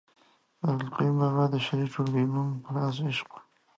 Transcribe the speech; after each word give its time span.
د 0.61 0.63
عبدالقیوم 0.69 1.15
بابا 1.21 1.43
د 1.49 1.55
شعري 1.65 1.87
ټولګې 1.93 2.23
نوم 2.33 2.49
رازِ 2.75 2.97
عشق 3.07 3.29
ؤ 3.35 3.39